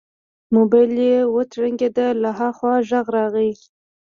موبايل 0.55 0.91
يې 1.07 1.17
وترنګېد 1.35 1.97
له 2.21 2.29
ها 2.37 2.49
خوا 2.57 2.75
غږ 2.89 3.07
راغی. 3.15 3.51